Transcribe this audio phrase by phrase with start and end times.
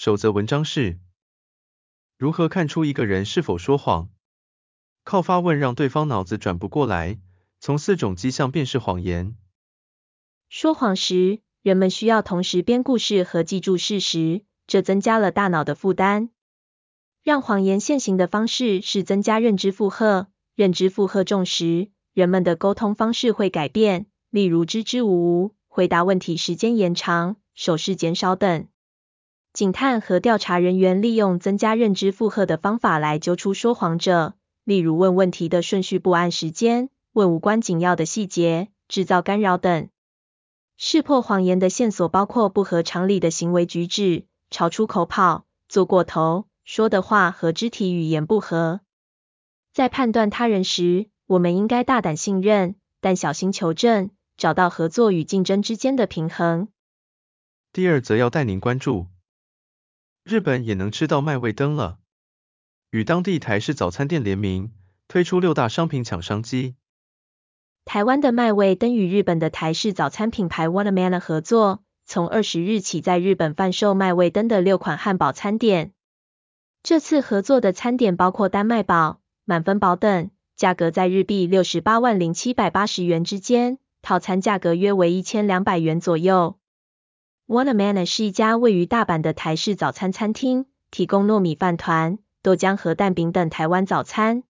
[0.00, 0.98] 守则文章是：
[2.16, 4.08] 如何看出一个人是否说谎？
[5.04, 7.18] 靠发问让对方脑子转不过来，
[7.60, 9.36] 从四种迹象辨识谎言。
[10.48, 16.30] 说谎时，人们需要同时编故事和记住事实，这增加了大脑的负担。
[17.22, 20.28] 让谎言现形的方式是增加认知负荷。
[20.54, 28.66] 认知负荷重时，人们的沟通方式会改变，例如支支吾吾，回答问题时间延长，手势减少等。
[29.52, 34.34] 警探和调查人员利用增加认知负荷的方法来揪出说谎者，
[34.64, 39.88] 例如问问题的顺序不按时间，问无关紧要的细节，制造干扰等。
[40.76, 48.80] 识破谎言的线索包括不合常理的行为举止、超出口跑、做过头、说的话和肢体语言不合。
[49.74, 56.68] 在判断他人时，我们应该大胆信任，但小心求证，找到合作与竞争之间的平衡。
[57.72, 59.06] 第二则要带您关注。
[60.24, 61.98] 日本也能吃到麦味登了，
[62.90, 64.70] 与当地台式早餐店联名，
[65.08, 66.76] 推出六大商品抢商机。
[67.86, 75.92] 台湾的麦味登与日本的台式早餐品牌 Whataburger 合作，从二十日起在日本贩售麦味登的六款汉堡餐点。
[76.82, 86.59] 这次合作的餐点包括丹麦堡、满分堡等，价格在日币六十八万零七百八十元之间，套餐价格约为一千两百元左右。
[87.50, 94.44] Whataburger 是一家位于大阪的台式早餐餐厅，提供糯米饭团、豆浆和蛋饼等台湾早餐。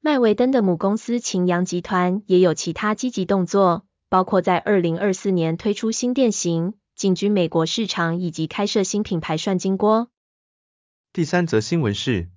[0.00, 10.08] 麦维登的母公司擎阳集团也有其他积极动作，包括在二零二四年推出新店型、进军美国市场以及开设新品牌涮金锅。
[11.12, 12.30] 第三则新闻是，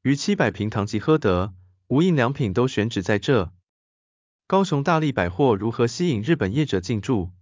[0.00, 1.52] 逾七百平堂吉诃德
[1.88, 3.52] 无印良品都选址在这。
[4.46, 7.32] 高雄大力百货如何吸引日本业者进驻？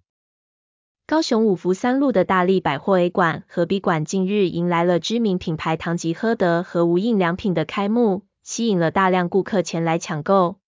[1.11, 10.61] 高雄五福三路的大力百货 A 馆和 B 馆近日迎来了知名品牌唐吉诃德和无印良品的开幕，吸引了大量顾客前来抢购。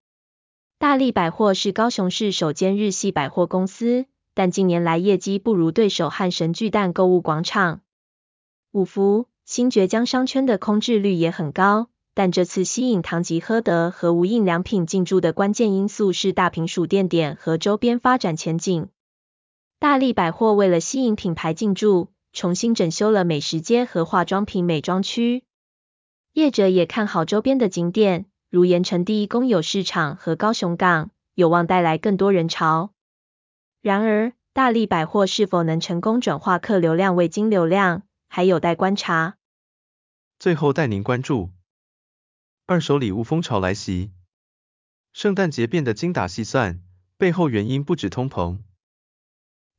[0.80, 7.82] 大力百货是高雄市首间日系百货公司，但近年来业绩不如对手汉神巨蛋购物广场。
[8.72, 18.88] 五福、新崛江商圈的空置率也很高，但这次吸引唐吉诃德和无印良品进驻的关键因素是大坪数店点和周边发展前景。
[19.82, 25.42] 大力百货为了吸引品牌进驻，重新整修了美食街和化妆品美妆区。
[26.34, 32.92] 业者也看好周边的景点，如盐埕第一公有市场和高雄港，有望带来更多人潮。
[33.80, 39.36] 然而，大力百货是否能成功转化客流量为金流量，还有待观察。
[40.38, 41.50] 最后带您关注，
[42.66, 44.12] 二手礼物风潮来袭，
[45.12, 46.80] 圣诞节变得精打细算，
[47.16, 48.60] 背后原因不止通膨。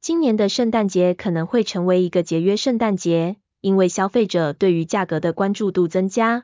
[0.03, 6.43] 今年的圣诞节可能会成为一个节约圣诞节，因为消费者对于价格的关注度增加。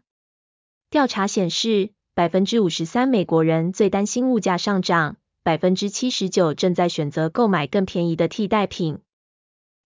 [0.90, 9.00] 调查显示，百分之五十三美国人最担心物价上涨，百分之七十九正在选择购买更便宜的替代品。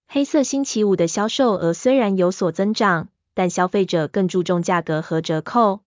[0.07, 5.79] 黑色星期五的销售额虽然有所增长，但消费者更注重价格和折扣。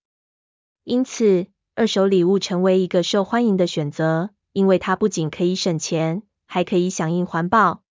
[0.82, 6.24] 因此，二手礼物成为一个受欢迎的选择，因为它不仅可以省钱。
[6.46, 7.82] 还可以响应环保。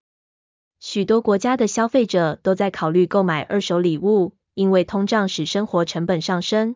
[0.79, 6.75] 许多国家的消费者都在考虑购买二手礼物，因为通胀使生活成本上升。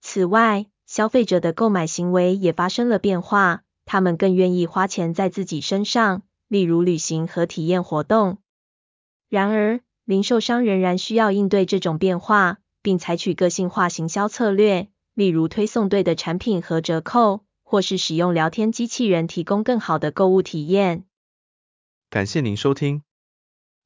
[0.00, 8.38] 此外，消费者的购买行为也发生了变化，他们更愿意花钱在自己身上，例如旅行和体验活动。
[9.28, 17.44] 然而，零售商仍然需要应对这种变化，并采取个性化行销策略，例如推送对的产品和折扣。
[17.70, 21.04] 或是使用聊天机器人提供更好的购物体验。
[22.08, 23.04] 感谢您收听，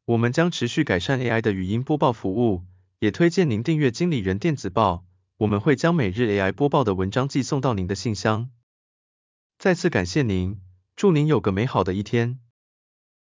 [0.06, 2.62] 我们将持续改善 AI 的语音播报服务，
[2.98, 5.04] 也推荐您订阅经理人电子报，
[5.36, 8.48] 我们会将每日 AI 播报的文章寄送到您的信箱。
[9.58, 10.58] 再次感谢您，
[10.96, 12.40] 祝您有个美好的一天。